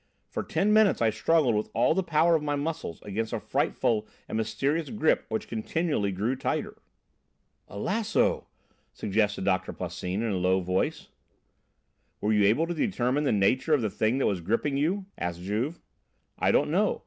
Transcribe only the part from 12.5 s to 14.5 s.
to determine the nature of the thing that was